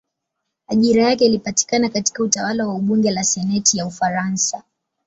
[0.67, 4.63] Ajira yake ilipatikana katika utawala wa bunge la senati ya Ufaransa.